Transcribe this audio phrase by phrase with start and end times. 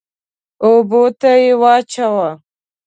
[0.63, 2.29] اوبو ته يې واچوه.